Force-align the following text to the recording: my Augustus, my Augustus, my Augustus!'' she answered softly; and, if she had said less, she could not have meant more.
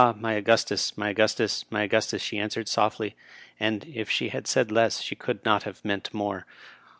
my 0.19 0.33
Augustus, 0.33 0.97
my 0.97 1.09
Augustus, 1.09 1.63
my 1.69 1.83
Augustus!'' 1.83 2.19
she 2.23 2.39
answered 2.39 2.67
softly; 2.67 3.15
and, 3.59 3.85
if 3.85 4.09
she 4.09 4.29
had 4.29 4.47
said 4.47 4.71
less, 4.71 4.99
she 4.99 5.13
could 5.13 5.45
not 5.45 5.61
have 5.61 5.85
meant 5.85 6.11
more. 6.11 6.47